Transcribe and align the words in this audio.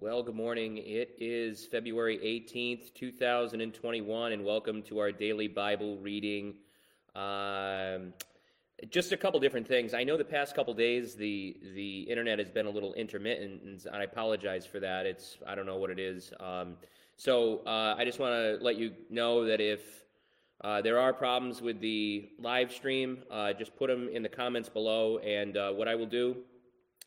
Well, 0.00 0.22
good 0.22 0.36
morning. 0.36 0.76
It 0.76 1.16
is 1.18 1.66
February 1.66 2.18
18th, 2.18 2.94
2021, 2.94 4.30
and 4.30 4.44
welcome 4.44 4.80
to 4.82 5.00
our 5.00 5.10
daily 5.10 5.48
Bible 5.48 5.98
reading. 5.98 6.54
Um, 7.16 8.12
just 8.90 9.10
a 9.10 9.16
couple 9.16 9.40
different 9.40 9.66
things. 9.66 9.94
I 9.94 10.04
know 10.04 10.16
the 10.16 10.24
past 10.24 10.54
couple 10.54 10.72
days 10.72 11.16
the 11.16 11.56
the 11.74 12.02
internet 12.02 12.38
has 12.38 12.48
been 12.48 12.66
a 12.66 12.70
little 12.70 12.94
intermittent, 12.94 13.60
and 13.64 13.80
I 13.92 14.04
apologize 14.04 14.64
for 14.64 14.78
that. 14.78 15.04
It's 15.04 15.36
I 15.44 15.56
don't 15.56 15.66
know 15.66 15.78
what 15.78 15.90
it 15.90 15.98
is. 15.98 16.32
Um, 16.38 16.76
so 17.16 17.62
uh, 17.66 17.96
I 17.98 18.04
just 18.04 18.20
want 18.20 18.34
to 18.34 18.64
let 18.64 18.76
you 18.76 18.92
know 19.10 19.46
that 19.46 19.60
if 19.60 19.80
uh, 20.60 20.80
there 20.80 21.00
are 21.00 21.12
problems 21.12 21.60
with 21.60 21.80
the 21.80 22.28
live 22.38 22.70
stream, 22.70 23.18
uh, 23.32 23.52
just 23.52 23.74
put 23.74 23.88
them 23.88 24.08
in 24.12 24.22
the 24.22 24.28
comments 24.28 24.68
below, 24.68 25.18
and 25.18 25.56
uh, 25.56 25.72
what 25.72 25.88
I 25.88 25.96
will 25.96 26.06
do 26.06 26.36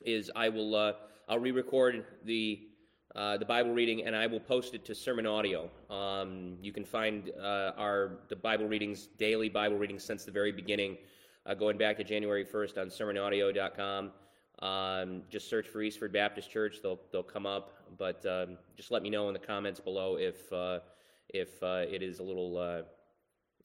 is 0.02 0.30
I 0.36 0.50
will 0.50 0.76
uh, 0.76 0.94
I'll 1.30 1.40
re-record 1.40 2.04
the 2.26 2.68
uh, 3.16 3.38
the 3.38 3.46
Bible 3.46 3.72
reading, 3.72 4.06
and 4.06 4.16
I 4.16 4.26
will 4.28 4.40
post 4.40 4.74
it 4.74 4.86
to 4.86 4.96
Sermon 4.96 5.26
Audio. 5.26 5.70
Um, 5.90 6.58
you 6.62 6.72
can 6.72 6.86
find 6.86 7.30
uh, 7.38 7.72
our 7.78 8.20
the 8.30 8.36
Bible 8.36 8.68
readings, 8.68 9.08
daily 9.18 9.50
Bible 9.50 9.78
readings 9.78 10.04
since 10.04 10.24
the 10.24 10.32
very 10.32 10.52
beginning, 10.52 10.98
uh, 11.46 11.54
going 11.54 11.78
back 11.78 11.98
to 11.98 12.04
January 12.06 12.46
1st 12.46 12.78
on 12.78 12.88
sermonaudio.com. 12.88 14.12
Um, 14.60 15.24
just 15.30 15.50
search 15.50 15.68
for 15.68 15.82
Eastford 15.82 16.14
Baptist 16.14 16.50
Church; 16.52 16.78
they'll 16.82 17.00
they'll 17.12 17.24
come 17.24 17.46
up. 17.46 17.74
But 17.98 18.26
um, 18.26 18.58
just 18.78 18.92
let 18.92 19.04
me 19.04 19.10
know 19.10 19.28
in 19.28 19.34
the 19.34 19.40
comments 19.40 19.82
below 19.82 20.16
if 20.16 20.52
uh, 20.54 20.80
if 21.28 21.62
uh, 21.62 21.84
it 21.90 22.02
is 22.02 22.20
a 22.20 22.24
little 22.24 22.86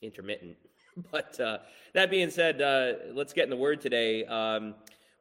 intermittent. 0.03 0.57
but 1.13 1.39
that 1.93 2.11
being 2.11 2.31
said, 2.31 2.59
let's 3.15 3.33
get 3.33 3.45
in 3.45 3.51
the 3.51 3.57
Word 3.57 3.81
today. 3.81 4.25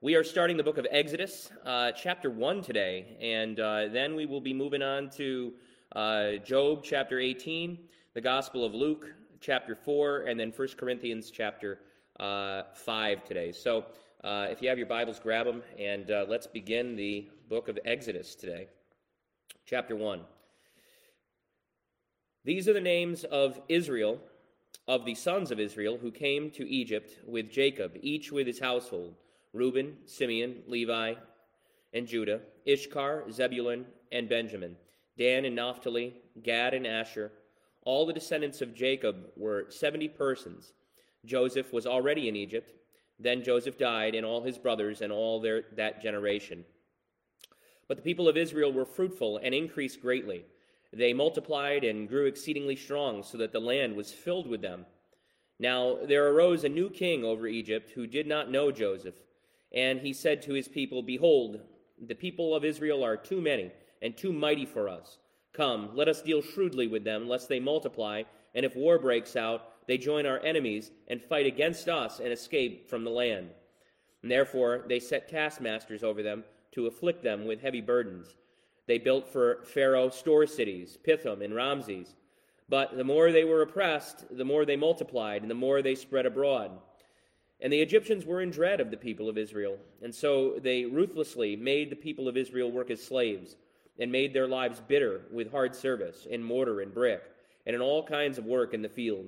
We 0.06 0.14
are 0.14 0.24
starting 0.24 0.56
the 0.56 0.62
book 0.62 0.78
of 0.78 0.86
Exodus, 0.92 1.50
uh, 1.66 1.92
chapter 1.92 2.30
1 2.30 2.62
today, 2.62 3.18
and 3.20 3.60
uh, 3.60 3.88
then 3.88 4.14
we 4.16 4.28
will 4.28 4.40
be 4.40 4.54
moving 4.54 4.84
on 4.84 5.10
to 5.18 5.54
uh, 5.96 6.34
Job, 6.46 6.84
chapter 6.84 7.20
18, 7.20 7.80
the 8.14 8.22
Gospel 8.22 8.64
of 8.64 8.76
Luke, 8.76 9.08
chapter 9.42 9.76
4, 9.76 10.26
and 10.28 10.40
then 10.40 10.54
1 10.56 10.68
Corinthians, 10.78 11.32
chapter 11.32 11.80
uh, 12.20 12.66
5 12.76 13.24
today. 13.24 13.52
So 13.52 13.86
uh, 14.24 14.46
if 14.52 14.62
you 14.62 14.70
have 14.70 14.78
your 14.78 14.86
Bibles, 14.86 15.20
grab 15.20 15.48
them, 15.48 15.64
and 15.80 16.12
uh, 16.12 16.28
let's 16.30 16.46
begin 16.46 16.96
the 16.96 17.28
book 17.50 17.68
of 17.68 17.80
Exodus 17.84 18.36
today. 18.36 18.68
Chapter 19.66 19.96
1. 19.96 20.22
These 22.44 22.68
are 22.68 22.74
the 22.74 22.80
names 22.80 23.24
of 23.24 23.60
Israel, 23.70 24.20
of 24.88 25.04
the 25.04 25.16
sons 25.16 25.50
of 25.50 25.60
Israel, 25.60 25.98
who 25.98 26.12
came 26.12 26.52
to 26.52 26.70
Egypt 26.70 27.18
with 27.26 27.50
Jacob, 27.50 27.94
each 28.04 28.32
with 28.32 28.46
his 28.46 28.60
household. 28.60 29.16
Reuben, 29.56 29.96
Simeon, 30.06 30.64
Levi, 30.68 31.14
and 31.94 32.06
Judah, 32.06 32.42
Issachar, 32.68 33.24
Zebulun, 33.32 33.86
and 34.12 34.28
Benjamin, 34.28 34.76
Dan 35.18 35.46
and 35.46 35.56
Naphtali, 35.56 36.14
Gad 36.44 36.74
and 36.74 36.86
Asher. 36.86 37.32
All 37.84 38.06
the 38.06 38.14
descendants 38.14 38.62
of 38.62 38.76
Jacob 38.76 39.16
were 39.38 39.68
70 39.70 40.10
persons. 40.10 40.74
Joseph 41.24 41.72
was 41.72 41.88
already 41.88 42.28
in 42.28 42.36
Egypt. 42.36 42.74
Then 43.18 43.44
Joseph 43.44 43.78
died, 43.78 44.14
and 44.14 44.26
all 44.26 44.44
his 44.44 44.58
brothers, 44.58 45.02
and 45.02 45.12
all 45.12 45.40
their, 45.40 45.64
that 45.78 46.04
generation. 46.04 46.66
But 47.88 47.96
the 47.96 48.04
people 48.04 48.28
of 48.28 48.36
Israel 48.36 48.74
were 48.74 48.86
fruitful 48.86 49.38
and 49.38 49.56
increased 49.56 50.02
greatly. 50.02 50.44
They 50.92 51.14
multiplied 51.14 51.86
and 51.86 52.10
grew 52.10 52.26
exceedingly 52.26 52.76
strong, 52.76 53.24
so 53.24 53.38
that 53.38 53.54
the 53.54 53.62
land 53.62 53.96
was 53.96 54.12
filled 54.12 54.48
with 54.48 54.62
them. 54.62 54.86
Now 55.60 55.98
there 56.04 56.28
arose 56.28 56.66
a 56.66 56.70
new 56.70 56.90
king 56.90 57.24
over 57.24 57.48
Egypt 57.48 57.92
who 57.92 58.06
did 58.06 58.28
not 58.28 58.52
know 58.52 58.70
Joseph. 58.70 59.16
And 59.76 60.00
he 60.00 60.14
said 60.14 60.42
to 60.44 60.54
his 60.54 60.68
people, 60.68 61.04
Behold, 61.04 61.60
the 62.02 62.16
people 62.16 62.56
of 62.56 62.64
Israel 62.64 63.04
are 63.04 63.18
too 63.18 63.42
many 63.42 63.72
and 64.02 64.16
too 64.16 64.32
mighty 64.32 64.66
for 64.66 64.88
us. 64.88 65.18
Come, 65.54 65.92
let 65.94 66.08
us 66.08 66.22
deal 66.22 66.42
shrewdly 66.42 66.88
with 66.88 67.04
them, 67.04 67.28
lest 67.28 67.50
they 67.50 67.60
multiply, 67.60 68.24
and 68.54 68.66
if 68.66 68.76
war 68.76 68.98
breaks 68.98 69.36
out, 69.36 69.88
they 69.88 69.98
join 69.98 70.26
our 70.26 70.40
enemies 70.40 70.92
and 71.08 71.22
fight 71.22 71.46
against 71.46 71.88
us 71.88 72.20
and 72.20 72.30
escape 72.30 72.90
from 72.90 73.04
the 73.04 73.12
land. 73.12 73.50
And 74.22 74.32
therefore 74.32 74.84
they 74.88 75.00
set 75.00 75.30
taskmasters 75.30 76.04
over 76.04 76.24
them 76.24 76.44
to 76.72 76.88
afflict 76.88 77.24
them 77.24 77.46
with 77.46 77.62
heavy 77.62 77.82
burdens. 77.82 78.36
They 78.88 78.98
built 78.98 79.28
for 79.28 79.64
Pharaoh 79.64 80.10
store 80.10 80.46
cities, 80.46 80.98
Pithom 81.04 81.42
and 81.42 81.56
Ramses. 81.56 82.16
But 82.68 82.98
the 82.98 83.04
more 83.04 83.32
they 83.32 83.44
were 83.44 83.62
oppressed, 83.62 84.26
the 84.36 84.46
more 84.46 84.66
they 84.66 84.76
multiplied, 84.76 85.42
and 85.42 85.52
the 85.52 85.56
more 85.56 85.82
they 85.82 85.96
spread 85.96 86.26
abroad. 86.26 86.72
And 87.62 87.72
the 87.72 87.82
Egyptians 87.82 88.26
were 88.26 88.42
in 88.42 88.52
dread 88.52 88.82
of 88.82 88.92
the 88.92 88.98
people 88.98 89.30
of 89.30 89.38
Israel, 89.38 89.78
and 90.02 90.14
so 90.14 90.60
they 90.62 90.86
ruthlessly 90.86 91.56
made 91.56 91.90
the 91.90 91.96
people 91.96 92.28
of 92.28 92.38
Israel 92.38 92.72
work 92.72 92.92
as 92.92 93.02
slaves, 93.02 93.56
and 93.98 94.12
made 94.12 94.34
their 94.34 94.48
lives 94.48 94.82
bitter 94.86 95.22
with 95.32 95.52
hard 95.52 95.74
service 95.74 96.28
in 96.30 96.44
mortar 96.44 96.82
and 96.82 96.94
brick, 96.94 97.24
and 97.66 97.74
in 97.76 97.82
all 97.82 98.04
kinds 98.04 98.38
of 98.38 98.46
work 98.46 98.74
in 98.74 98.82
the 98.82 98.90
field. 98.90 99.26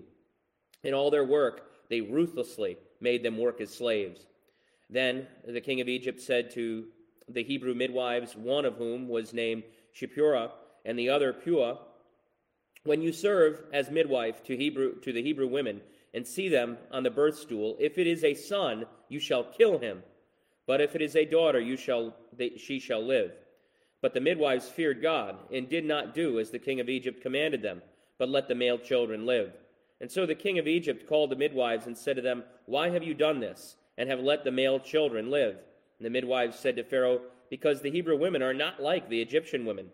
In 0.83 0.93
all 0.93 1.09
their 1.09 1.23
work, 1.23 1.71
they 1.89 2.01
ruthlessly 2.01 2.77
made 2.99 3.23
them 3.23 3.37
work 3.37 3.61
as 3.61 3.73
slaves. 3.73 4.25
Then 4.89 5.27
the 5.47 5.61
king 5.61 5.81
of 5.81 5.87
Egypt 5.87 6.19
said 6.21 6.51
to 6.51 6.85
the 7.29 7.43
Hebrew 7.43 7.73
midwives, 7.73 8.35
one 8.35 8.65
of 8.65 8.75
whom 8.75 9.07
was 9.07 9.33
named 9.33 9.63
Shiphrah, 9.93 10.51
and 10.85 10.97
the 10.99 11.09
other 11.09 11.33
Puah, 11.33 11.77
When 12.87 13.01
you 13.01 13.11
serve 13.11 13.63
as 13.73 13.91
midwife 13.91 14.41
to, 14.43 14.55
Hebrew, 14.55 15.01
to 15.01 15.11
the 15.11 15.21
Hebrew 15.21 15.47
women, 15.47 15.81
and 16.13 16.25
see 16.25 16.47
them 16.47 16.77
on 16.89 17.03
the 17.03 17.09
birth 17.09 17.37
stool. 17.37 17.75
If 17.81 17.97
it 17.97 18.07
is 18.07 18.23
a 18.23 18.33
son, 18.33 18.85
you 19.09 19.19
shall 19.19 19.43
kill 19.43 19.77
him. 19.77 20.03
But 20.65 20.79
if 20.79 20.95
it 20.95 21.01
is 21.01 21.17
a 21.17 21.25
daughter, 21.25 21.59
you 21.59 21.75
shall, 21.75 22.15
they, 22.31 22.53
she 22.55 22.79
shall 22.79 23.05
live. 23.05 23.33
But 24.01 24.13
the 24.13 24.21
midwives 24.21 24.69
feared 24.69 25.01
God, 25.01 25.35
and 25.51 25.67
did 25.67 25.83
not 25.83 26.15
do 26.15 26.39
as 26.39 26.49
the 26.49 26.59
king 26.59 26.79
of 26.79 26.87
Egypt 26.87 27.21
commanded 27.21 27.61
them, 27.61 27.81
but 28.17 28.29
let 28.29 28.47
the 28.47 28.55
male 28.55 28.77
children 28.77 29.25
live. 29.25 29.51
And 29.99 30.09
so 30.09 30.25
the 30.25 30.33
king 30.33 30.57
of 30.57 30.65
Egypt 30.65 31.09
called 31.09 31.29
the 31.29 31.35
midwives 31.35 31.87
and 31.87 31.97
said 31.97 32.15
to 32.15 32.21
them, 32.21 32.45
Why 32.67 32.89
have 32.91 33.03
you 33.03 33.13
done 33.13 33.41
this, 33.41 33.75
and 33.97 34.09
have 34.09 34.21
let 34.21 34.45
the 34.45 34.51
male 34.51 34.79
children 34.79 35.29
live? 35.29 35.57
And 35.99 36.05
the 36.05 36.09
midwives 36.09 36.57
said 36.57 36.77
to 36.77 36.85
Pharaoh, 36.85 37.19
Because 37.49 37.81
the 37.81 37.91
Hebrew 37.91 38.15
women 38.15 38.41
are 38.41 38.53
not 38.53 38.81
like 38.81 39.09
the 39.09 39.21
Egyptian 39.21 39.65
women, 39.65 39.89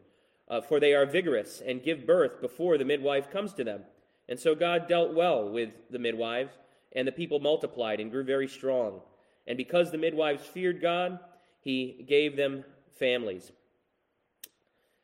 uh, 0.47 0.61
for 0.61 0.79
they 0.79 0.93
are 0.93 1.05
vigorous 1.05 1.61
and 1.65 1.83
give 1.83 2.05
birth 2.05 2.41
before 2.41 2.77
the 2.77 2.85
midwife 2.85 3.31
comes 3.31 3.53
to 3.53 3.63
them. 3.63 3.81
And 4.29 4.39
so 4.39 4.55
God 4.55 4.87
dealt 4.87 5.13
well 5.13 5.49
with 5.49 5.69
the 5.89 5.99
midwives, 5.99 6.53
and 6.93 7.07
the 7.07 7.11
people 7.11 7.39
multiplied 7.39 7.99
and 7.99 8.11
grew 8.11 8.23
very 8.23 8.47
strong. 8.47 9.01
And 9.47 9.57
because 9.57 9.91
the 9.91 9.97
midwives 9.97 10.45
feared 10.45 10.81
God, 10.81 11.19
he 11.59 12.05
gave 12.07 12.35
them 12.35 12.63
families. 12.97 13.51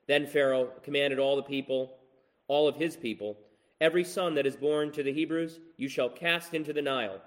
Then 0.08 0.28
Pharaoh 0.28 0.72
commanded 0.84 1.20
all 1.20 1.36
the 1.36 1.44
people, 1.44 1.98
all 2.48 2.68
of 2.68 2.76
his 2.76 2.96
people, 2.96 3.38
Every 3.82 4.04
son 4.04 4.36
that 4.36 4.46
is 4.46 4.58
born 4.58 4.92
to 4.92 5.04
the 5.04 5.14
Hebrews 5.14 5.60
you 5.78 5.88
shall 5.88 6.10
cast 6.10 6.54
into 6.54 6.74
the 6.74 6.82
Nile, 6.82 7.22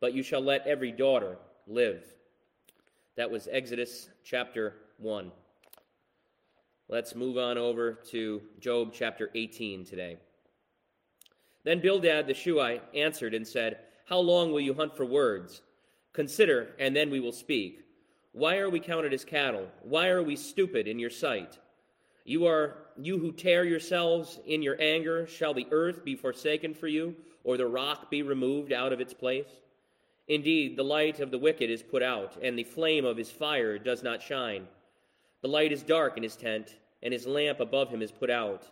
but 0.00 0.12
you 0.12 0.22
shall 0.22 0.42
let 0.42 0.66
every 0.66 0.92
daughter 0.92 1.38
live. 1.66 2.02
That 3.16 3.30
was 3.30 3.48
Exodus 3.50 4.10
chapter 4.22 4.74
1. 4.98 5.30
Let's 6.94 7.16
move 7.16 7.38
on 7.38 7.58
over 7.58 7.94
to 8.10 8.40
Job 8.60 8.92
chapter 8.94 9.28
18 9.34 9.84
today. 9.84 10.16
Then 11.64 11.80
Bildad 11.80 12.28
the 12.28 12.34
Shuhite 12.34 12.84
answered 12.94 13.34
and 13.34 13.44
said, 13.44 13.80
How 14.04 14.20
long 14.20 14.52
will 14.52 14.60
you 14.60 14.74
hunt 14.74 14.96
for 14.96 15.04
words? 15.04 15.62
Consider, 16.12 16.68
and 16.78 16.94
then 16.94 17.10
we 17.10 17.18
will 17.18 17.32
speak. 17.32 17.80
Why 18.30 18.58
are 18.58 18.70
we 18.70 18.78
counted 18.78 19.12
as 19.12 19.24
cattle? 19.24 19.66
Why 19.82 20.06
are 20.06 20.22
we 20.22 20.36
stupid 20.36 20.86
in 20.86 21.00
your 21.00 21.10
sight? 21.10 21.58
You 22.24 22.46
are 22.46 22.76
you 22.96 23.18
who 23.18 23.32
tear 23.32 23.64
yourselves 23.64 24.38
in 24.46 24.62
your 24.62 24.80
anger, 24.80 25.26
shall 25.26 25.52
the 25.52 25.66
earth 25.72 26.04
be 26.04 26.14
forsaken 26.14 26.74
for 26.74 26.86
you, 26.86 27.16
or 27.42 27.56
the 27.56 27.66
rock 27.66 28.08
be 28.08 28.22
removed 28.22 28.72
out 28.72 28.92
of 28.92 29.00
its 29.00 29.12
place? 29.12 29.50
Indeed, 30.28 30.76
the 30.76 30.84
light 30.84 31.18
of 31.18 31.32
the 31.32 31.38
wicked 31.38 31.70
is 31.70 31.82
put 31.82 32.04
out, 32.04 32.36
and 32.40 32.56
the 32.56 32.62
flame 32.62 33.04
of 33.04 33.16
his 33.16 33.32
fire 33.32 33.78
does 33.80 34.04
not 34.04 34.22
shine. 34.22 34.68
The 35.42 35.48
light 35.48 35.72
is 35.72 35.82
dark 35.82 36.16
in 36.16 36.22
his 36.22 36.36
tent, 36.36 36.76
and 37.04 37.12
his 37.12 37.26
lamp 37.26 37.60
above 37.60 37.90
him 37.90 38.02
is 38.02 38.10
put 38.10 38.30
out. 38.30 38.66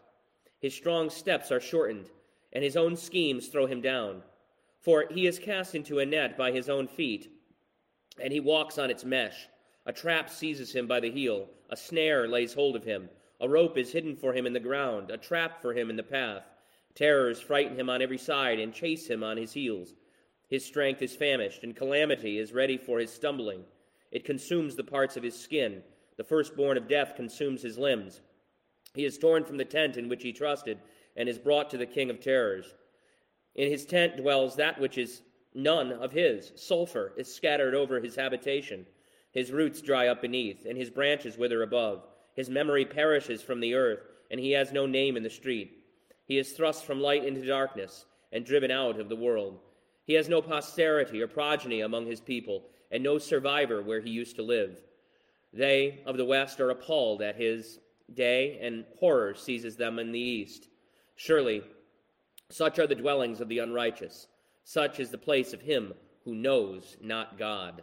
His 0.58 0.74
strong 0.74 1.10
steps 1.10 1.52
are 1.52 1.60
shortened 1.60 2.08
and 2.52 2.62
his 2.62 2.76
own 2.76 2.96
schemes 2.96 3.48
throw 3.48 3.66
him 3.66 3.80
down. 3.80 4.22
For 4.80 5.06
he 5.10 5.26
is 5.26 5.38
cast 5.38 5.74
into 5.74 6.00
a 6.00 6.06
net 6.06 6.36
by 6.36 6.52
his 6.52 6.68
own 6.68 6.86
feet, 6.88 7.30
and 8.20 8.32
he 8.32 8.40
walks 8.40 8.78
on 8.78 8.90
its 8.90 9.04
mesh. 9.04 9.46
A 9.86 9.92
trap 9.92 10.28
seizes 10.28 10.74
him 10.74 10.86
by 10.86 11.00
the 11.00 11.10
heel, 11.10 11.48
a 11.70 11.76
snare 11.76 12.28
lays 12.28 12.52
hold 12.52 12.76
of 12.76 12.84
him, 12.84 13.08
a 13.40 13.48
rope 13.48 13.76
is 13.76 13.92
hidden 13.92 14.14
for 14.14 14.32
him 14.32 14.46
in 14.46 14.52
the 14.52 14.60
ground, 14.60 15.10
a 15.10 15.16
trap 15.16 15.60
for 15.62 15.72
him 15.72 15.90
in 15.90 15.96
the 15.96 16.02
path. 16.02 16.44
Terrors 16.94 17.40
frighten 17.40 17.76
him 17.76 17.88
on 17.88 18.02
every 18.02 18.18
side 18.18 18.60
and 18.60 18.74
chase 18.74 19.08
him 19.08 19.24
on 19.24 19.36
his 19.36 19.52
heels. 19.52 19.94
His 20.48 20.64
strength 20.64 21.00
is 21.00 21.16
famished, 21.16 21.64
and 21.64 21.74
calamity 21.74 22.38
is 22.38 22.52
ready 22.52 22.76
for 22.76 22.98
his 22.98 23.12
stumbling. 23.12 23.64
It 24.10 24.24
consumes 24.24 24.76
the 24.76 24.84
parts 24.84 25.16
of 25.16 25.22
his 25.22 25.38
skin. 25.38 25.82
The 26.16 26.24
firstborn 26.24 26.76
of 26.76 26.88
death 26.88 27.14
consumes 27.16 27.62
his 27.62 27.78
limbs. 27.78 28.20
He 28.94 29.04
is 29.04 29.18
torn 29.18 29.44
from 29.44 29.56
the 29.56 29.64
tent 29.64 29.96
in 29.96 30.08
which 30.08 30.22
he 30.22 30.32
trusted 30.32 30.78
and 31.16 31.28
is 31.28 31.38
brought 31.38 31.70
to 31.70 31.78
the 31.78 31.86
king 31.86 32.10
of 32.10 32.20
terrors. 32.20 32.74
In 33.54 33.70
his 33.70 33.84
tent 33.84 34.16
dwells 34.16 34.56
that 34.56 34.80
which 34.80 34.98
is 34.98 35.22
none 35.54 35.92
of 35.92 36.12
his. 36.12 36.52
Sulfur 36.56 37.12
is 37.16 37.32
scattered 37.32 37.74
over 37.74 38.00
his 38.00 38.16
habitation. 38.16 38.86
His 39.30 39.52
roots 39.52 39.80
dry 39.80 40.08
up 40.08 40.22
beneath, 40.22 40.66
and 40.66 40.76
his 40.76 40.90
branches 40.90 41.38
wither 41.38 41.62
above. 41.62 42.06
His 42.34 42.50
memory 42.50 42.84
perishes 42.84 43.42
from 43.42 43.60
the 43.60 43.74
earth, 43.74 44.00
and 44.30 44.40
he 44.40 44.52
has 44.52 44.72
no 44.72 44.86
name 44.86 45.16
in 45.16 45.22
the 45.22 45.30
street. 45.30 45.84
He 46.24 46.38
is 46.38 46.52
thrust 46.52 46.84
from 46.84 47.00
light 47.00 47.24
into 47.24 47.46
darkness 47.46 48.06
and 48.32 48.44
driven 48.44 48.70
out 48.70 48.98
of 48.98 49.08
the 49.08 49.16
world. 49.16 49.58
He 50.04 50.14
has 50.14 50.28
no 50.28 50.42
posterity 50.42 51.20
or 51.22 51.28
progeny 51.28 51.80
among 51.80 52.06
his 52.06 52.20
people, 52.20 52.64
and 52.90 53.02
no 53.02 53.18
survivor 53.18 53.82
where 53.82 54.00
he 54.00 54.10
used 54.10 54.36
to 54.36 54.42
live. 54.42 54.82
They 55.52 56.02
of 56.06 56.16
the 56.16 56.24
west 56.24 56.60
are 56.60 56.70
appalled 56.70 57.22
at 57.22 57.36
his 57.36 57.78
day, 58.14 58.58
and 58.62 58.84
horror 58.98 59.34
seizes 59.34 59.76
them 59.76 59.98
in 59.98 60.12
the 60.12 60.18
east. 60.18 60.68
Surely, 61.16 61.62
such 62.50 62.78
are 62.78 62.86
the 62.86 62.94
dwellings 62.94 63.40
of 63.40 63.48
the 63.48 63.58
unrighteous. 63.58 64.26
Such 64.64 65.00
is 65.00 65.10
the 65.10 65.18
place 65.18 65.52
of 65.52 65.60
him 65.60 65.94
who 66.24 66.34
knows 66.34 66.96
not 67.00 67.38
God. 67.38 67.82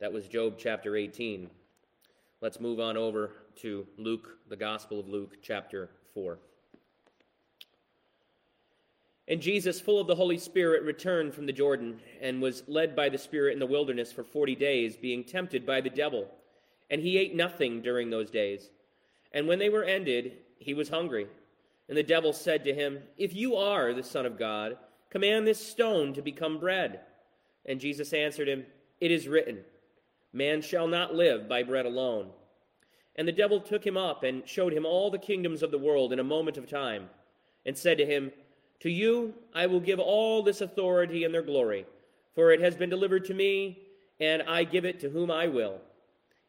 That 0.00 0.12
was 0.12 0.28
Job 0.28 0.56
chapter 0.58 0.96
18. 0.96 1.48
Let's 2.40 2.60
move 2.60 2.80
on 2.80 2.96
over 2.96 3.32
to 3.56 3.86
Luke, 3.98 4.38
the 4.48 4.56
Gospel 4.56 4.98
of 4.98 5.08
Luke, 5.08 5.38
chapter 5.42 5.90
4. 6.14 6.38
And 9.28 9.40
Jesus, 9.40 9.80
full 9.80 10.00
of 10.00 10.08
the 10.08 10.16
Holy 10.16 10.38
Spirit, 10.38 10.82
returned 10.82 11.34
from 11.34 11.46
the 11.46 11.52
Jordan 11.52 12.00
and 12.20 12.42
was 12.42 12.64
led 12.66 12.96
by 12.96 13.08
the 13.08 13.18
Spirit 13.18 13.52
in 13.52 13.60
the 13.60 13.66
wilderness 13.66 14.10
for 14.12 14.24
forty 14.24 14.56
days, 14.56 14.96
being 14.96 15.22
tempted 15.22 15.64
by 15.64 15.80
the 15.80 15.88
devil. 15.88 16.28
And 16.92 17.00
he 17.00 17.16
ate 17.16 17.34
nothing 17.34 17.80
during 17.80 18.10
those 18.10 18.30
days. 18.30 18.68
And 19.32 19.48
when 19.48 19.58
they 19.58 19.70
were 19.70 19.82
ended, 19.82 20.34
he 20.58 20.74
was 20.74 20.90
hungry. 20.90 21.26
And 21.88 21.96
the 21.96 22.02
devil 22.02 22.34
said 22.34 22.64
to 22.64 22.74
him, 22.74 22.98
If 23.16 23.34
you 23.34 23.56
are 23.56 23.94
the 23.94 24.02
Son 24.02 24.26
of 24.26 24.38
God, 24.38 24.76
command 25.08 25.46
this 25.46 25.66
stone 25.66 26.12
to 26.12 26.20
become 26.20 26.60
bread. 26.60 27.00
And 27.64 27.80
Jesus 27.80 28.12
answered 28.12 28.46
him, 28.46 28.66
It 29.00 29.10
is 29.10 29.26
written, 29.26 29.60
Man 30.34 30.60
shall 30.60 30.86
not 30.86 31.14
live 31.14 31.48
by 31.48 31.62
bread 31.62 31.86
alone. 31.86 32.28
And 33.16 33.26
the 33.26 33.32
devil 33.32 33.58
took 33.58 33.86
him 33.86 33.96
up 33.96 34.22
and 34.22 34.46
showed 34.46 34.74
him 34.74 34.84
all 34.84 35.10
the 35.10 35.18
kingdoms 35.18 35.62
of 35.62 35.70
the 35.70 35.78
world 35.78 36.12
in 36.12 36.18
a 36.18 36.24
moment 36.24 36.58
of 36.58 36.68
time, 36.68 37.08
and 37.64 37.76
said 37.76 37.96
to 37.98 38.06
him, 38.06 38.32
To 38.80 38.90
you 38.90 39.32
I 39.54 39.66
will 39.66 39.80
give 39.80 39.98
all 39.98 40.42
this 40.42 40.60
authority 40.60 41.24
and 41.24 41.32
their 41.32 41.40
glory, 41.40 41.86
for 42.34 42.52
it 42.52 42.60
has 42.60 42.76
been 42.76 42.90
delivered 42.90 43.24
to 43.26 43.34
me, 43.34 43.78
and 44.20 44.42
I 44.42 44.64
give 44.64 44.84
it 44.84 45.00
to 45.00 45.08
whom 45.08 45.30
I 45.30 45.46
will. 45.46 45.80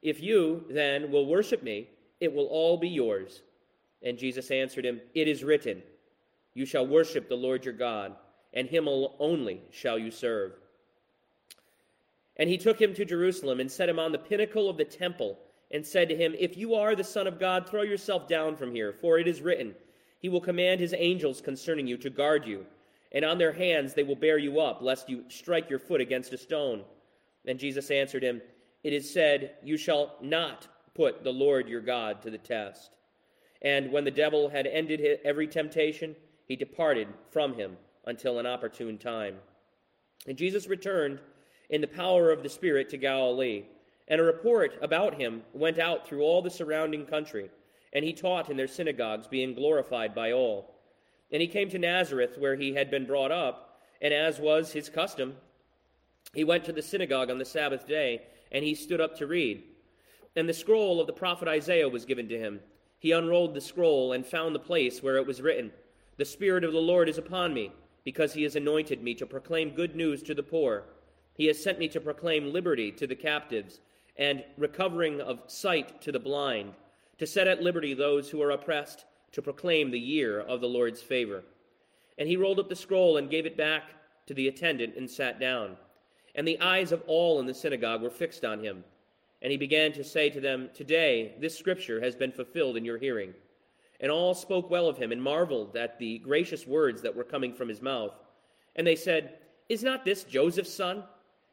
If 0.04 0.22
you, 0.22 0.66
then, 0.70 1.12
will 1.12 1.26
worship 1.26 1.64
me, 1.64 1.88
it 2.20 2.32
will 2.32 2.46
all 2.46 2.78
be 2.78 2.90
yours. 2.90 3.42
And 4.04 4.18
Jesus 4.18 4.52
answered 4.52 4.86
him, 4.86 5.00
It 5.16 5.30
is 5.30 5.44
written, 5.46 5.82
You 6.54 6.66
shall 6.66 6.86
worship 6.86 7.30
the 7.30 7.36
Lord 7.36 7.64
your 7.64 7.74
God, 7.74 8.14
and 8.54 8.68
him 8.70 8.88
only 8.88 9.62
shall 9.72 9.98
you 9.98 10.12
serve. 10.12 10.52
And 12.36 12.50
he 12.50 12.58
took 12.58 12.82
him 12.82 12.94
to 12.96 13.06
Jerusalem 13.06 13.62
and 13.62 13.72
set 13.72 13.90
him 13.90 13.98
on 13.98 14.12
the 14.12 14.18
pinnacle 14.18 14.70
of 14.70 14.78
the 14.78 14.86
temple, 14.86 15.40
and 15.72 15.86
said 15.86 16.10
to 16.10 16.16
him, 16.16 16.36
If 16.38 16.58
you 16.58 16.76
are 16.76 16.96
the 16.96 17.04
Son 17.04 17.26
of 17.26 17.40
God, 17.40 17.68
throw 17.68 17.84
yourself 17.84 18.28
down 18.28 18.58
from 18.58 18.76
here, 18.76 18.94
for 19.00 19.18
it 19.18 19.28
is 19.28 19.42
written, 19.42 19.74
He 20.20 20.28
will 20.28 20.42
command 20.42 20.82
His 20.82 20.94
angels 20.98 21.40
concerning 21.40 21.88
you 21.88 21.98
to 21.98 22.10
guard 22.10 22.46
you, 22.46 22.66
and 23.14 23.24
on 23.24 23.38
their 23.38 23.54
hands 23.54 23.94
they 23.94 24.04
will 24.04 24.16
bear 24.16 24.38
you 24.38 24.60
up, 24.60 24.82
lest 24.82 25.10
you 25.10 25.24
strike 25.30 25.70
your 25.70 25.80
foot 25.80 26.02
against 26.02 26.34
a 26.34 26.38
stone. 26.38 26.84
And 27.46 27.60
Jesus 27.60 27.90
answered 27.92 28.24
him, 28.24 28.42
It 28.84 28.94
is 28.94 29.12
said, 29.12 29.56
You 29.64 29.78
shall 29.78 30.16
not 30.22 30.68
put 30.94 31.24
the 31.24 31.32
Lord 31.32 31.68
your 31.68 31.82
God 31.82 32.22
to 32.22 32.30
the 32.30 32.38
test. 32.38 32.92
And 33.62 33.92
when 33.92 34.04
the 34.04 34.12
devil 34.12 34.50
had 34.50 34.68
ended 34.68 35.20
every 35.24 35.48
temptation, 35.48 36.16
he 36.48 36.56
departed 36.56 37.08
from 37.32 37.54
him 37.54 37.78
until 38.06 38.40
an 38.40 38.46
opportune 38.46 38.98
time. 38.98 39.36
And 40.28 40.38
Jesus 40.38 40.68
returned 40.68 41.20
in 41.70 41.82
the 41.82 41.88
power 41.88 42.30
of 42.30 42.44
the 42.44 42.50
Spirit 42.50 42.90
to 42.90 42.98
Galilee, 42.98 43.64
and 44.08 44.20
a 44.20 44.24
report 44.24 44.78
about 44.82 45.16
him 45.16 45.44
went 45.54 45.80
out 45.80 46.06
through 46.06 46.22
all 46.22 46.42
the 46.42 46.50
surrounding 46.50 47.06
country, 47.06 47.50
and 47.94 48.04
he 48.04 48.12
taught 48.12 48.50
in 48.50 48.58
their 48.58 48.68
synagogues, 48.68 49.28
being 49.28 49.54
glorified 49.54 50.14
by 50.14 50.34
all. 50.34 50.76
And 51.32 51.42
he 51.42 51.48
came 51.48 51.70
to 51.70 51.80
Nazareth, 51.80 52.38
where 52.38 52.56
he 52.56 52.74
had 52.74 52.92
been 52.92 53.06
brought 53.06 53.32
up, 53.32 53.82
and 54.02 54.14
as 54.14 54.40
was 54.40 54.74
his 54.74 54.90
custom, 54.90 55.36
he 56.34 56.44
went 56.44 56.66
to 56.66 56.74
the 56.74 56.82
synagogue 56.82 57.30
on 57.30 57.38
the 57.38 57.46
Sabbath 57.46 57.88
day, 57.88 58.24
and 58.54 58.64
he 58.64 58.76
stood 58.76 59.02
up 59.02 59.18
to 59.18 59.28
read. 59.28 59.64
And 60.36 60.48
the 60.48 60.54
scroll 60.54 61.02
of 61.02 61.08
the 61.08 61.14
prophet 61.14 61.48
Isaiah 61.48 61.90
was 61.90 62.06
given 62.06 62.28
to 62.30 62.38
him. 62.40 62.60
He 63.00 63.12
unrolled 63.12 63.54
the 63.54 63.62
scroll 63.62 64.14
and 64.14 64.26
found 64.26 64.56
the 64.56 64.60
place 64.60 65.04
where 65.04 65.18
it 65.18 65.28
was 65.28 65.42
written 65.42 65.72
The 66.18 66.26
Spirit 66.26 66.64
of 66.64 66.72
the 66.72 66.80
Lord 66.80 67.10
is 67.10 67.18
upon 67.18 67.54
me, 67.54 67.72
because 68.04 68.34
he 68.34 68.44
has 68.44 68.56
anointed 68.56 69.02
me 69.04 69.14
to 69.16 69.26
proclaim 69.26 69.72
good 69.72 69.96
news 69.96 70.24
to 70.24 70.34
the 70.34 70.44
poor. 70.44 70.84
He 71.36 71.48
has 71.48 71.62
sent 71.62 71.80
me 71.80 71.88
to 71.90 72.00
proclaim 72.00 72.54
liberty 72.54 72.92
to 72.92 73.08
the 73.08 73.16
captives, 73.16 73.80
and 74.18 74.44
recovering 74.58 75.20
of 75.20 75.40
sight 75.48 76.02
to 76.02 76.12
the 76.12 76.20
blind, 76.20 76.74
to 77.18 77.26
set 77.26 77.48
at 77.48 77.64
liberty 77.64 77.94
those 77.94 78.30
who 78.30 78.42
are 78.42 78.52
oppressed, 78.52 79.06
to 79.32 79.42
proclaim 79.42 79.90
the 79.90 80.00
year 80.00 80.40
of 80.40 80.62
the 80.62 80.68
Lord's 80.68 81.02
favor. 81.02 81.44
And 82.18 82.30
he 82.30 82.38
rolled 82.38 82.60
up 82.60 82.70
the 82.70 82.76
scroll 82.76 83.18
and 83.18 83.30
gave 83.30 83.48
it 83.48 83.58
back 83.58 83.84
to 84.28 84.34
the 84.34 84.48
attendant 84.48 84.96
and 84.96 85.10
sat 85.10 85.40
down. 85.40 85.76
And 86.36 86.48
the 86.48 86.60
eyes 86.60 86.92
of 86.92 87.04
all 87.08 87.40
in 87.40 87.46
the 87.46 87.54
synagogue 87.54 88.02
were 88.02 88.10
fixed 88.10 88.44
on 88.44 88.64
him. 88.64 88.84
And 89.42 89.52
he 89.52 89.58
began 89.58 89.92
to 89.94 90.04
say 90.04 90.30
to 90.30 90.42
them, 90.42 90.70
Today 90.74 91.36
this 91.40 91.58
scripture 91.58 92.02
has 92.02 92.16
been 92.16 92.32
fulfilled 92.32 92.78
in 92.78 92.86
your 92.86 92.98
hearing. 92.98 93.34
And 94.00 94.12
all 94.12 94.34
spoke 94.34 94.70
well 94.70 94.88
of 94.88 94.98
him 94.98 95.12
and 95.12 95.22
marveled 95.22 95.76
at 95.76 96.00
the 96.00 96.20
gracious 96.20 96.66
words 96.66 97.02
that 97.02 97.16
were 97.16 97.24
coming 97.24 97.54
from 97.54 97.70
his 97.70 97.82
mouth. 97.82 98.14
And 98.76 98.86
they 98.86 98.96
said, 98.96 99.38
Is 99.70 99.84
not 99.84 100.06
this 100.06 100.24
Joseph's 100.24 100.74
son? 100.74 101.04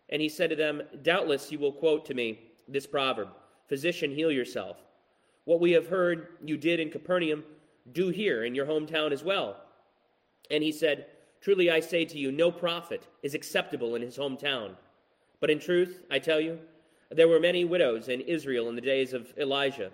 And 0.08 0.20
he 0.22 0.28
said 0.28 0.50
to 0.50 0.56
them, 0.56 0.82
Doubtless 1.02 1.52
you 1.52 1.58
will 1.58 1.72
quote 1.72 2.04
to 2.06 2.14
me 2.14 2.40
this 2.68 2.86
proverb 2.86 3.28
Physician, 3.68 4.10
heal 4.12 4.32
yourself. 4.32 4.78
What 5.44 5.60
we 5.60 5.72
have 5.72 5.86
heard 5.86 6.28
you 6.44 6.56
did 6.56 6.80
in 6.80 6.90
Capernaum, 6.90 7.44
do 7.92 8.08
here 8.08 8.44
in 8.44 8.54
your 8.54 8.66
hometown 8.66 9.12
as 9.12 9.24
well. 9.24 9.56
And 10.50 10.62
he 10.62 10.72
said, 10.72 11.06
Truly 11.40 11.70
I 11.70 11.80
say 11.80 12.04
to 12.04 12.18
you, 12.18 12.30
no 12.30 12.50
prophet 12.50 13.06
is 13.22 13.34
acceptable 13.34 13.94
in 13.94 14.02
his 14.02 14.18
hometown. 14.18 14.76
But 15.40 15.50
in 15.50 15.58
truth, 15.58 16.02
I 16.10 16.18
tell 16.18 16.40
you, 16.40 16.58
there 17.10 17.28
were 17.28 17.40
many 17.40 17.64
widows 17.64 18.08
in 18.08 18.20
Israel 18.20 18.68
in 18.68 18.74
the 18.74 18.80
days 18.80 19.12
of 19.14 19.32
Elijah, 19.38 19.90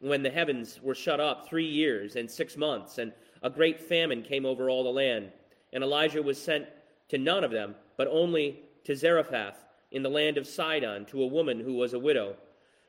when 0.00 0.22
the 0.22 0.30
heavens 0.30 0.80
were 0.82 0.94
shut 0.94 1.18
up 1.18 1.48
three 1.48 1.66
years 1.66 2.16
and 2.16 2.30
six 2.30 2.56
months, 2.56 2.98
and 2.98 3.12
a 3.42 3.48
great 3.48 3.80
famine 3.80 4.22
came 4.22 4.44
over 4.44 4.68
all 4.68 4.84
the 4.84 4.90
land. 4.90 5.32
And 5.72 5.82
Elijah 5.82 6.22
was 6.22 6.40
sent 6.40 6.66
to 7.08 7.18
none 7.18 7.42
of 7.42 7.50
them, 7.50 7.74
but 7.96 8.08
only 8.08 8.60
to 8.84 8.94
Zarephath 8.94 9.64
in 9.90 10.02
the 10.02 10.10
land 10.10 10.36
of 10.36 10.46
Sidon, 10.46 11.04
to 11.06 11.22
a 11.22 11.26
woman 11.26 11.60
who 11.60 11.74
was 11.74 11.94
a 11.94 11.98
widow. 11.98 12.36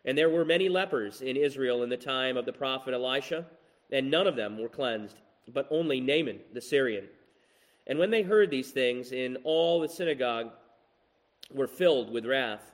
And 0.05 0.17
there 0.17 0.29
were 0.29 0.43
many 0.43 0.69
lepers 0.69 1.21
in 1.21 1.37
Israel 1.37 1.83
in 1.83 1.89
the 1.89 1.97
time 1.97 2.35
of 2.35 2.45
the 2.45 2.53
prophet 2.53 2.93
Elisha, 2.93 3.45
and 3.91 4.11
none 4.11 4.27
of 4.27 4.35
them 4.35 4.57
were 4.57 4.69
cleansed, 4.69 5.17
but 5.47 5.67
only 5.69 6.01
Naaman 6.01 6.39
the 6.51 6.61
Syrian. 6.61 7.07
And 7.87 7.99
when 7.99 8.11
they 8.11 8.21
heard 8.21 8.49
these 8.49 8.71
things, 8.71 9.11
in 9.11 9.37
all 9.43 9.79
the 9.79 9.89
synagogue 9.89 10.51
were 11.53 11.67
filled 11.67 12.11
with 12.11 12.25
wrath. 12.25 12.71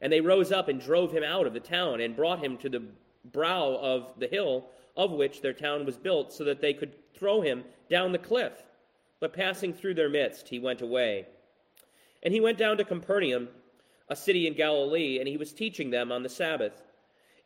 And 0.00 0.12
they 0.12 0.20
rose 0.20 0.50
up 0.50 0.68
and 0.68 0.80
drove 0.80 1.12
him 1.12 1.22
out 1.22 1.46
of 1.46 1.54
the 1.54 1.60
town 1.60 2.00
and 2.00 2.16
brought 2.16 2.42
him 2.42 2.56
to 2.58 2.68
the 2.68 2.82
brow 3.24 3.78
of 3.80 4.18
the 4.18 4.26
hill 4.26 4.66
of 4.96 5.12
which 5.12 5.40
their 5.40 5.52
town 5.52 5.86
was 5.86 5.96
built, 5.96 6.32
so 6.32 6.44
that 6.44 6.60
they 6.60 6.74
could 6.74 6.94
throw 7.14 7.40
him 7.40 7.64
down 7.88 8.12
the 8.12 8.18
cliff. 8.18 8.52
But 9.20 9.32
passing 9.32 9.72
through 9.72 9.94
their 9.94 10.10
midst, 10.10 10.48
he 10.48 10.58
went 10.58 10.82
away. 10.82 11.26
And 12.22 12.34
he 12.34 12.40
went 12.40 12.58
down 12.58 12.76
to 12.76 12.84
Capernaum, 12.84 13.48
a 14.08 14.16
city 14.16 14.46
in 14.46 14.54
Galilee, 14.54 15.18
and 15.18 15.28
he 15.28 15.36
was 15.36 15.52
teaching 15.52 15.90
them 15.90 16.12
on 16.12 16.22
the 16.22 16.28
Sabbath. 16.28 16.82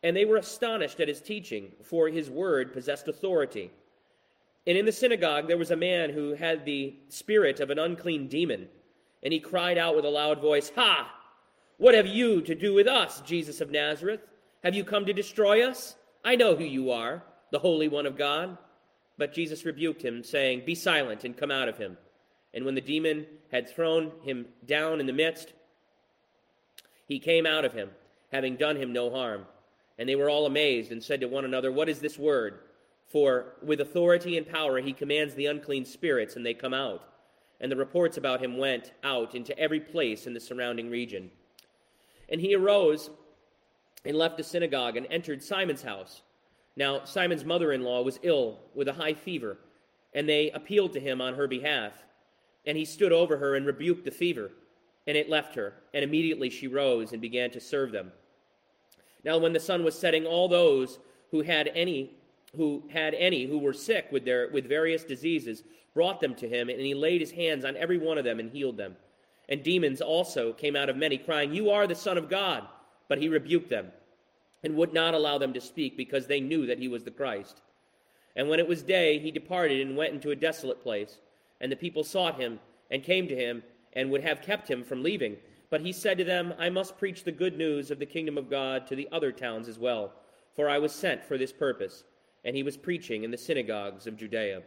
And 0.03 0.17
they 0.17 0.25
were 0.25 0.39
astonished 0.39 0.99
at 1.01 1.09
his 1.09 1.21
teaching, 1.21 1.73
for 1.83 2.09
his 2.09 2.31
word 2.31 2.73
possessed 2.73 3.07
authority. 3.07 3.71
And 4.67 4.77
in 4.77 4.85
the 4.85 4.93
synagogue 4.93 5.47
there 5.47 5.59
was 5.59 5.71
a 5.71 5.77
man 5.77 6.11
who 6.11 6.35
had 6.35 6.65
the 6.65 6.95
spirit 7.09 7.61
of 7.61 7.71
an 7.71 7.79
unclean 7.79 8.29
demon, 8.29 8.69
and 9.23 9.33
he 9.33 9.41
cried 9.41 9.79
out 9.79 9.97
with 9.97 10.05
a 10.05 10.11
loud 10.11 10.41
voice, 10.41 10.73
Ha! 10.75 11.13
What 11.79 11.95
have 11.95 12.07
you 12.07 12.41
to 12.43 12.55
do 12.55 12.75
with 12.75 12.87
us, 12.87 13.21
Jesus 13.21 13.61
of 13.61 13.71
Nazareth? 13.71 14.21
Have 14.65 14.75
you 14.75 14.83
come 14.83 15.05
to 15.07 15.13
destroy 15.13 15.63
us? 15.63 15.95
I 16.25 16.35
know 16.35 16.57
who 16.57 16.65
you 16.65 16.91
are, 16.91 17.23
the 17.53 17.59
Holy 17.59 17.89
One 17.89 18.07
of 18.07 18.17
God. 18.17 18.57
But 19.19 19.33
Jesus 19.33 19.65
rebuked 19.65 20.03
him, 20.03 20.23
saying, 20.23 20.63
Be 20.67 20.75
silent 20.75 21.25
and 21.25 21.37
come 21.37 21.51
out 21.51 21.69
of 21.69 21.79
him. 21.79 21.97
And 22.53 22.65
when 22.65 22.75
the 22.75 22.81
demon 22.81 23.27
had 23.53 23.69
thrown 23.69 24.13
him 24.23 24.47
down 24.65 25.01
in 25.01 25.07
the 25.07 25.13
midst, 25.13 25.53
he 27.07 27.19
came 27.19 27.47
out 27.47 27.65
of 27.65 27.73
him, 27.73 27.91
having 28.33 28.57
done 28.57 28.77
him 28.77 28.93
no 28.93 29.11
harm. 29.11 29.47
And 29.99 30.09
they 30.09 30.17
were 30.17 30.29
all 30.29 30.47
amazed 30.47 30.93
and 30.93 31.03
said 31.03 31.21
to 31.21 31.29
one 31.29 31.45
another, 31.45 31.71
What 31.71 31.89
is 31.89 32.01
this 32.01 32.19
word? 32.19 32.59
For 33.07 33.55
with 33.63 33.81
authority 33.81 34.37
and 34.37 34.49
power 34.49 34.81
he 34.81 34.93
commands 34.93 35.35
the 35.35 35.47
unclean 35.47 35.85
spirits, 35.85 36.37
and 36.37 36.45
they 36.45 36.55
come 36.55 36.75
out. 36.75 37.03
And 37.61 37.73
the 37.73 37.77
reports 37.77 38.17
about 38.17 38.43
him 38.43 38.59
went 38.59 38.93
out 39.03 39.35
into 39.35 39.59
every 39.59 39.81
place 39.81 40.27
in 40.27 40.35
the 40.35 40.41
surrounding 40.41 40.91
region. 40.91 41.31
And 42.29 42.41
he 42.41 42.55
arose 42.55 43.09
and 44.05 44.17
left 44.17 44.37
the 44.37 44.43
synagogue 44.43 44.97
and 44.97 45.07
entered 45.11 45.43
Simon's 45.43 45.83
house. 45.83 46.23
Now, 46.77 47.05
Simon's 47.05 47.45
mother 47.45 47.73
in 47.73 47.83
law 47.83 48.03
was 48.03 48.21
ill 48.23 48.59
with 48.75 48.89
a 48.89 48.93
high 48.93 49.15
fever, 49.15 49.59
and 50.13 50.29
they 50.29 50.51
appealed 50.51 50.93
to 50.93 51.01
him 51.01 51.21
on 51.21 51.35
her 51.35 51.47
behalf. 51.47 51.93
And 52.67 52.77
he 52.77 52.85
stood 52.85 53.13
over 53.13 53.39
her 53.39 53.55
and 53.55 53.65
rebuked 53.65 54.05
the 54.05 54.11
fever, 54.11 54.51
and 55.07 55.17
it 55.17 55.31
left 55.31 55.55
her. 55.55 55.75
And 55.95 56.05
immediately 56.05 56.51
she 56.51 56.67
rose 56.67 57.13
and 57.13 57.23
began 57.23 57.51
to 57.53 57.61
serve 57.61 57.93
them. 57.93 58.13
Now, 59.25 59.39
when 59.39 59.53
the 59.53 59.61
sun 59.61 59.85
was 59.85 59.99
setting, 59.99 60.27
all 60.27 60.49
those 60.49 60.99
who 61.31 61.43
had 61.43 61.71
any 61.75 62.11
who 62.57 62.83
had 62.91 63.15
any 63.15 63.47
who 63.47 63.59
were 63.59 63.73
sick 63.73 64.09
with 64.11 64.25
their 64.25 64.49
with 64.53 64.69
various 64.69 65.05
diseases 65.05 65.63
brought 65.95 66.21
them 66.21 66.35
to 66.35 66.49
him 66.49 66.69
and 66.69 66.81
he 66.81 66.95
laid 66.95 67.21
his 67.21 67.31
hands 67.31 67.65
on 67.65 67.77
every 67.77 67.99
one 67.99 68.19
of 68.19 68.25
them 68.25 68.41
and 68.41 68.51
healed 68.51 68.77
them. 68.77 68.97
And 69.49 69.63
demons 69.63 70.01
also 70.01 70.53
came 70.53 70.77
out 70.77 70.89
of 70.89 70.97
many 70.97 71.19
crying 71.19 71.55
you 71.55 71.71
are 71.71 71.87
the 71.87 71.95
son 71.95 72.19
of 72.19 72.29
god. 72.29 72.67
But 73.09 73.19
he 73.19 73.29
rebuked 73.29 73.71
them 73.71 73.93
and 74.65 74.75
would 74.77 74.93
not 74.93 75.15
allow 75.15 75.39
them 75.39 75.53
to 75.53 75.61
speak 75.61 75.97
because 75.97 76.27
they 76.27 76.41
knew 76.41 76.67
that 76.67 76.79
he 76.79 76.89
was 76.89 77.05
the 77.05 77.11
christ. 77.11 77.61
And 78.35 78.49
when 78.49 78.59
it 78.59 78.69
was 78.69 78.83
day 78.83 79.19
he 79.19 79.31
departed 79.31 79.81
and 79.81 79.97
went 79.97 80.15
into 80.15 80.31
a 80.31 80.37
desolate 80.37 80.83
place. 80.83 81.19
And 81.61 81.71
the 81.71 81.77
people 81.77 82.05
sought 82.05 82.41
him 82.41 82.59
and 82.91 83.03
came 83.03 83.29
to 83.29 83.37
him 83.37 83.63
and 83.93 84.11
would 84.11 84.23
have 84.23 84.43
kept 84.43 84.69
him 84.69 84.85
from 84.85 85.03
leaving. 85.03 85.37
But 85.71 85.81
he 85.81 85.93
said 85.93 86.19
to 86.19 86.25
them 86.25 86.55
i 86.59 86.69
must 86.69 86.99
preach 86.99 87.25
the 87.25 87.33
good 87.33 87.57
news 87.57 87.91
of 87.91 87.99
the 87.99 88.07
kingdom 88.07 88.39
of 88.39 88.51
god 88.51 88.87
to 88.87 88.97
the 88.97 89.09
other 89.13 89.33
towns 89.33 89.69
as 89.69 89.79
well 89.79 90.13
for 90.57 90.69
i 90.69 90.79
was 90.79 90.93
sent 90.93 91.23
for 91.23 91.37
this 91.39 91.53
purpose 91.53 92.03
and 92.47 92.55
he 92.55 92.63
was 92.63 92.77
preaching 92.77 93.25
in 93.25 93.33
the 93.33 93.37
synagogues 93.37 94.07
of 94.07 94.17
Judea. 94.17 94.63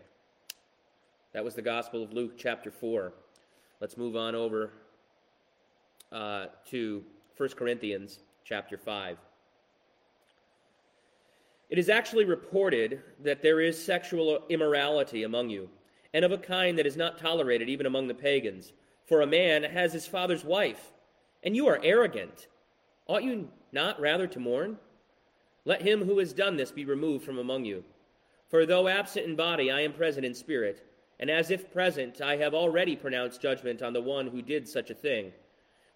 That 1.33 1.45
was 1.45 1.55
the 1.55 1.61
Gospel 1.61 2.03
of 2.03 2.11
Luke, 2.11 2.33
chapter 2.37 2.69
4. 2.69 3.13
Let's 3.79 3.95
move 3.95 4.17
on 4.17 4.35
over 4.35 4.73
uh, 6.11 6.47
to 6.71 7.01
1 7.37 7.49
Corinthians, 7.51 8.19
chapter 8.43 8.77
5. 8.77 9.17
It 11.69 11.79
is 11.79 11.87
actually 11.87 12.25
reported 12.25 13.01
that 13.23 13.41
there 13.41 13.61
is 13.61 13.81
sexual 13.81 14.43
immorality 14.49 15.23
among 15.23 15.49
you, 15.49 15.69
and 16.13 16.25
of 16.25 16.33
a 16.33 16.37
kind 16.37 16.77
that 16.77 16.87
is 16.87 16.97
not 16.97 17.17
tolerated 17.17 17.69
even 17.69 17.85
among 17.85 18.09
the 18.09 18.13
pagans. 18.13 18.73
For 19.07 19.21
a 19.21 19.27
man 19.27 19.63
has 19.63 19.93
his 19.93 20.05
father's 20.05 20.43
wife, 20.43 20.91
and 21.43 21.55
you 21.55 21.67
are 21.67 21.79
arrogant. 21.81 22.47
Ought 23.07 23.23
you 23.23 23.47
not 23.71 24.01
rather 24.01 24.27
to 24.27 24.39
mourn? 24.39 24.79
Let 25.69 25.83
him 25.83 26.03
who 26.03 26.17
has 26.17 26.33
done 26.33 26.57
this 26.57 26.71
be 26.71 26.83
removed 26.83 27.23
from 27.23 27.37
among 27.37 27.63
you. 27.63 27.83
For 28.47 28.65
though 28.65 28.87
absent 28.87 29.27
in 29.27 29.35
body, 29.35 29.69
I 29.69 29.81
am 29.81 29.93
present 29.93 30.25
in 30.25 30.33
spirit, 30.33 30.83
and 31.19 31.29
as 31.29 31.51
if 31.51 31.71
present, 31.71 32.21
I 32.21 32.37
have 32.37 32.55
already 32.55 32.95
pronounced 32.95 33.39
judgment 33.39 33.83
on 33.83 33.93
the 33.93 34.01
one 34.01 34.25
who 34.25 34.41
did 34.41 34.67
such 34.67 34.89
a 34.89 34.95
thing. 34.95 35.31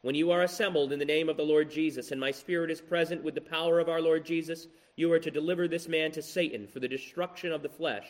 When 0.03 0.13
you 0.13 0.29
are 0.29 0.43
assembled 0.43 0.93
in 0.93 0.99
the 0.99 1.05
name 1.05 1.27
of 1.27 1.37
the 1.37 1.43
Lord 1.43 1.71
Jesus, 1.71 2.11
and 2.11 2.21
my 2.21 2.29
spirit 2.29 2.69
is 2.69 2.81
present 2.81 3.23
with 3.23 3.33
the 3.33 3.41
power 3.41 3.79
of 3.79 3.89
our 3.89 3.99
Lord 3.99 4.23
Jesus, 4.23 4.67
you 4.95 5.11
are 5.11 5.17
to 5.17 5.31
deliver 5.31 5.67
this 5.67 5.87
man 5.87 6.11
to 6.11 6.21
Satan 6.21 6.67
for 6.67 6.79
the 6.79 6.87
destruction 6.87 7.51
of 7.51 7.63
the 7.63 7.67
flesh, 7.67 8.05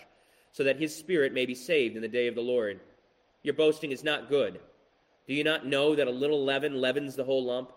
so 0.52 0.66
that 0.66 0.82
his 0.82 0.94
spirit 0.94 1.32
may 1.32 1.46
be 1.46 1.56
saved 1.56 1.96
in 1.96 2.02
the 2.02 2.10
day 2.10 2.28
of 2.28 2.36
the 2.36 2.42
Lord. 2.42 2.82
Your 3.42 3.54
boasting 3.54 3.94
is 3.94 4.04
not 4.04 4.28
good. 4.28 4.60
Do 5.28 5.34
you 5.34 5.46
not 5.46 5.66
know 5.66 5.96
that 5.96 6.10
a 6.10 6.12
little 6.12 6.44
leaven 6.44 6.82
leavens 6.82 7.16
the 7.16 7.24
whole 7.24 7.46
lump? 7.46 7.72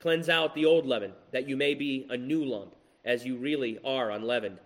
Cleanse 0.00 0.30
out 0.30 0.54
the 0.54 0.64
old 0.64 0.86
leaven, 0.86 1.12
that 1.32 1.46
you 1.46 1.58
may 1.58 1.74
be 1.74 2.06
a 2.08 2.16
new 2.16 2.42
lump 2.42 2.74
as 3.08 3.24
you 3.24 3.36
really 3.36 3.78
are 3.84 4.10
unleavened. 4.10 4.58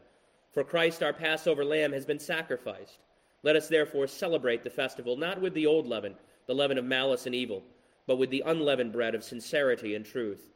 For 0.52 0.64
Christ, 0.64 1.02
our 1.02 1.12
Passover 1.12 1.64
lamb, 1.64 1.92
has 1.92 2.04
been 2.04 2.18
sacrificed. 2.18 2.98
Let 3.44 3.54
us 3.54 3.68
therefore 3.68 4.08
celebrate 4.08 4.64
the 4.64 4.70
festival 4.70 5.16
not 5.16 5.40
with 5.40 5.54
the 5.54 5.66
old 5.66 5.86
leaven, 5.86 6.16
the 6.46 6.54
leaven 6.54 6.76
of 6.76 6.84
malice 6.84 7.24
and 7.24 7.34
evil, 7.36 7.62
but 8.06 8.18
with 8.18 8.30
the 8.30 8.42
unleavened 8.44 8.92
bread 8.92 9.14
of 9.14 9.22
sincerity 9.22 9.94
and 9.94 10.04
truth. 10.04 10.50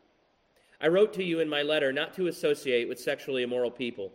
I 0.80 0.88
wrote 0.88 1.12
to 1.14 1.24
you 1.24 1.38
in 1.38 1.48
my 1.48 1.62
letter 1.62 1.92
not 1.92 2.12
to 2.14 2.26
associate 2.26 2.88
with 2.88 3.00
sexually 3.00 3.44
immoral 3.44 3.70
people. 3.70 4.12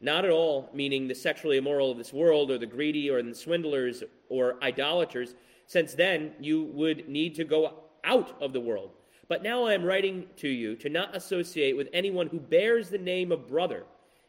Not 0.00 0.24
at 0.24 0.30
all 0.30 0.70
meaning 0.72 1.06
the 1.06 1.14
sexually 1.14 1.58
immoral 1.58 1.90
of 1.90 1.98
this 1.98 2.14
world, 2.14 2.50
or 2.50 2.56
the 2.56 2.66
greedy, 2.66 3.10
or 3.10 3.22
the 3.22 3.34
swindlers, 3.34 4.02
or 4.30 4.56
idolaters, 4.62 5.34
since 5.66 5.94
then 5.94 6.32
you 6.40 6.64
would 6.64 7.08
need 7.08 7.34
to 7.34 7.44
go 7.44 7.74
out 8.04 8.34
of 8.40 8.54
the 8.54 8.60
world. 8.60 8.90
But 9.32 9.42
now 9.42 9.64
I 9.64 9.72
am 9.72 9.82
writing 9.82 10.26
to 10.36 10.48
you 10.48 10.76
to 10.76 10.90
not 10.90 11.16
associate 11.16 11.74
with 11.74 11.88
anyone 11.94 12.26
who 12.26 12.38
bears 12.38 12.90
the 12.90 12.98
name 12.98 13.32
of 13.32 13.48
brother 13.48 13.84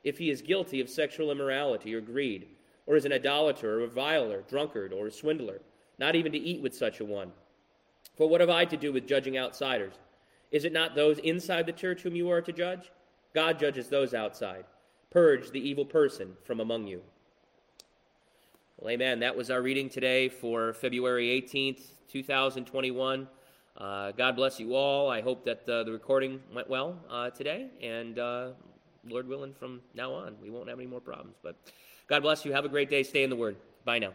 if 0.06 0.18
he 0.18 0.30
is 0.30 0.42
guilty 0.42 0.80
of 0.80 0.88
sexual 0.88 1.30
immorality 1.30 1.94
or 1.94 2.00
greed, 2.00 2.48
or 2.86 2.96
is 2.96 3.04
an 3.04 3.12
idolater, 3.12 3.72
or 3.72 3.80
a 3.80 3.82
reviler, 3.82 4.44
drunkard, 4.48 4.94
or 4.94 5.08
a 5.08 5.12
swindler, 5.12 5.60
not 6.00 6.16
even 6.16 6.32
to 6.32 6.38
eat 6.38 6.62
with 6.62 6.74
such 6.74 7.02
a 7.02 7.06
one. 7.06 7.34
For 8.16 8.30
what 8.30 8.40
have 8.40 8.50
I 8.50 8.64
to 8.64 8.78
do 8.78 8.94
with 8.94 9.06
judging 9.06 9.38
outsiders? 9.38 9.96
Is 10.52 10.64
it 10.64 10.72
not 10.72 10.96
those 10.96 11.20
inside 11.20 11.66
the 11.66 11.74
church 11.74 12.04
whom 12.04 12.16
you 12.16 12.30
are 12.30 12.42
to 12.42 12.54
judge? 12.54 12.90
God 13.34 13.60
judges 13.60 13.90
those 13.90 14.14
outside. 14.14 14.64
Purge 15.10 15.52
the 15.52 15.60
evil 15.60 15.84
person 15.84 16.38
from 16.46 16.62
among 16.62 16.88
you. 16.88 17.02
Well, 18.78 18.92
amen. 18.92 19.20
That 19.20 19.36
was 19.36 19.52
our 19.52 19.62
reading 19.62 19.90
today 19.90 20.30
for 20.30 20.72
February 20.72 21.28
18th, 21.42 21.82
2021. 22.08 23.28
Uh, 23.78 24.12
God 24.12 24.36
bless 24.36 24.60
you 24.60 24.76
all. 24.76 25.10
I 25.10 25.22
hope 25.22 25.46
that 25.46 25.68
uh, 25.68 25.84
the 25.84 25.92
recording 25.92 26.40
went 26.54 26.70
well 26.70 27.00
uh, 27.10 27.32
today, 27.32 27.70
and 27.82 28.20
uh, 28.20 28.50
Lord 29.08 29.28
willing, 29.28 29.54
from 29.54 29.82
now 29.94 30.14
on, 30.14 30.36
we 30.42 30.50
won't 30.50 30.70
have 30.70 30.80
any 30.80 30.88
more 30.88 31.02
problems. 31.02 31.38
But 31.42 31.56
God 32.08 32.22
bless 32.22 32.46
you. 32.46 32.54
Have 32.54 32.66
a 32.66 32.70
great 32.70 32.90
day. 32.90 33.04
Stay 33.04 33.24
in 33.24 33.30
the 33.30 33.36
Word. 33.36 33.58
Bye 33.84 34.00
now. 34.00 34.14